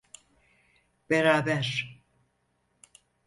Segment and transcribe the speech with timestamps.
[1.09, 1.67] Beraber.